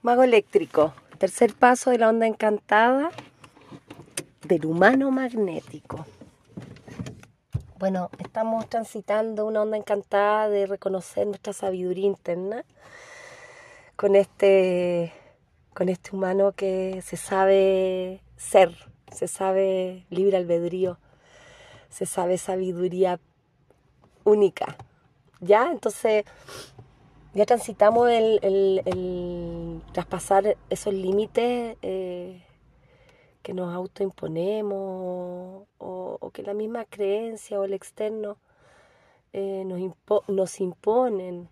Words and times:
Mago 0.00 0.22
eléctrico, 0.22 0.94
tercer 1.18 1.54
paso 1.54 1.90
de 1.90 1.98
la 1.98 2.08
onda 2.08 2.28
encantada 2.28 3.10
del 4.46 4.64
humano 4.64 5.10
magnético. 5.10 6.06
Bueno, 7.80 8.08
estamos 8.20 8.68
transitando 8.68 9.44
una 9.44 9.62
onda 9.62 9.76
encantada 9.76 10.48
de 10.48 10.66
reconocer 10.66 11.26
nuestra 11.26 11.52
sabiduría 11.52 12.06
interna 12.06 12.64
con 13.96 14.14
este, 14.14 15.12
con 15.74 15.88
este 15.88 16.14
humano 16.14 16.52
que 16.52 17.02
se 17.04 17.16
sabe 17.16 18.22
ser, 18.36 18.76
se 19.12 19.26
sabe 19.26 20.06
libre 20.10 20.36
albedrío, 20.36 20.96
se 21.90 22.06
sabe 22.06 22.38
sabiduría 22.38 23.18
única. 24.22 24.76
¿Ya? 25.40 25.72
Entonces, 25.72 26.24
ya 27.34 27.46
transitamos 27.46 28.08
el, 28.10 29.82
traspasar 29.92 30.56
esos 30.70 30.94
límites 30.94 31.76
eh, 31.82 32.42
que 33.42 33.54
nos 33.54 33.74
autoimponemos 33.74 35.66
o, 35.78 36.30
que 36.32 36.42
la 36.42 36.54
misma 36.54 36.84
creencia 36.84 37.58
o 37.58 37.64
el 37.64 37.72
externo 37.72 38.36
eh, 39.32 39.64
nos, 39.64 39.94
nos 40.28 40.60
imponen 40.60 41.48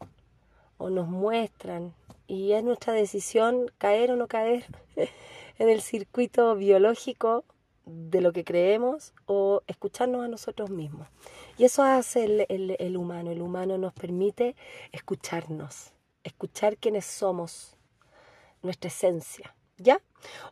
o 0.79 0.91
nos 0.91 1.09
muestran. 1.09 1.95
Y 2.27 2.53
es 2.53 2.65
nuestra 2.65 2.93
decisión 2.93 3.71
caer 3.79 4.11
o 4.11 4.17
no 4.17 4.27
caer 4.27 4.65
en 5.59 5.69
el 5.69 5.81
circuito 5.81 6.55
biológico 6.57 7.45
de 7.87 8.21
lo 8.21 8.33
que 8.33 8.45
creemos 8.45 9.15
o 9.27 9.63
escucharnos 9.69 10.25
a 10.25 10.29
nosotros 10.29 10.71
mismos. 10.71 11.09
Y 11.57 11.65
eso 11.65 11.85
hace 11.85 12.47
el, 12.49 12.97
humano. 12.97 13.31
El 13.31 13.41
humano 13.41 13.79
nos 13.79 13.95
permite 13.95 14.57
escucharnos, 14.93 15.93
escuchar 16.25 16.77
quiénes 16.77 17.07
somos, 17.07 17.77
nuestra 18.63 18.89
esencia. 18.89 19.55
¿Ya? 19.79 20.01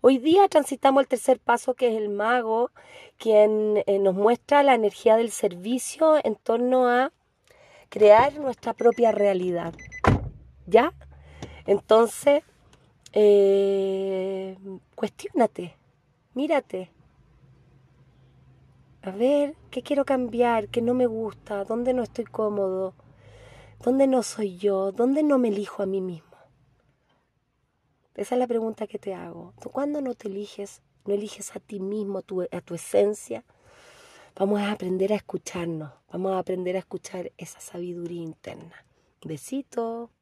Hoy 0.03 0.19
día 0.19 0.47
transitamos 0.49 1.01
el 1.01 1.09
tercer 1.09 1.41
paso 1.41 1.75
que 1.75 1.89
es 1.89 1.97
el 1.97 2.11
mago, 2.11 2.71
quien 3.17 3.83
eh, 3.87 3.99
nos 3.99 4.15
muestra 4.15 4.63
la 4.63 4.75
energía 4.75 5.17
del 5.17 5.31
servicio 5.31 6.23
en 6.23 6.37
torno 6.37 6.89
a 6.89 7.11
crear 7.89 8.39
nuestra 8.39 8.75
propia 8.75 9.13
realidad. 9.13 9.75
¿Ya? 10.67 10.93
Entonces, 11.67 12.43
eh, 13.15 14.59
cuestiónate, 14.95 15.75
mírate, 16.35 16.91
a 19.05 19.11
ver, 19.11 19.55
¿qué 19.71 19.83
quiero 19.83 20.07
cambiar? 20.07 20.69
¿Qué 20.69 20.81
no 20.81 20.95
me 20.95 21.07
gusta? 21.07 21.65
¿Dónde 21.65 21.93
no 21.93 22.03
estoy 22.03 22.25
cómodo? 22.25 22.95
¿Dónde 23.83 24.07
no 24.07 24.23
soy 24.23 24.57
yo? 24.57 24.93
¿Dónde 24.93 25.23
no 25.23 25.37
me 25.37 25.49
elijo 25.49 25.83
a 25.83 25.87
mí 25.87 26.01
mismo? 26.01 26.39
Esa 28.15 28.35
es 28.35 28.39
la 28.39 28.47
pregunta 28.47 28.87
que 28.87 28.99
te 28.99 29.13
hago. 29.13 29.53
¿Tú 29.61 29.69
cuándo 29.69 30.01
no 30.01 30.15
te 30.15 30.29
eliges? 30.29 30.81
¿No 31.05 31.13
eliges 31.13 31.55
a 31.55 31.61
ti 31.61 31.81
mismo, 31.81 32.23
tu, 32.23 32.43
a 32.43 32.61
tu 32.63 32.75
esencia? 32.75 33.45
Vamos 34.37 34.61
a 34.61 34.73
aprender 34.73 35.13
a 35.13 35.17
escucharnos. 35.17 35.93
Vamos 36.11 36.33
a 36.33 36.39
aprender 36.39 36.77
a 36.77 36.79
escuchar 36.79 37.31
esa 37.37 37.61
sabiduría 37.61 38.23
interna. 38.23 38.87
Besito. 39.23 40.15